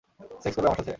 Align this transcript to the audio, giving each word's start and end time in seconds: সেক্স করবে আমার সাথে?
সেক্স 0.43 0.55
করবে 0.55 0.67
আমার 0.67 0.77
সাথে? 0.77 0.89